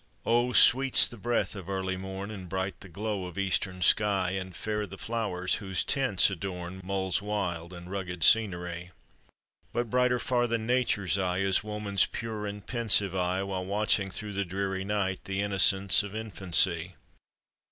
[0.25, 0.51] Oh!
[0.51, 4.87] sweet's the breath of early morn, And bright the glow of eastern sky, And fair
[4.87, 8.89] the flowers whose tints adorn Mull's wild and rugged scenery.
[9.71, 14.33] But brighter far than nature's light Is woman's pure and pensive eye, While watching through
[14.33, 16.95] the dreary night The innocence of infancy.